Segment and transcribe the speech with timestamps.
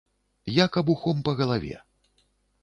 [0.65, 1.77] Як абухом па галаве.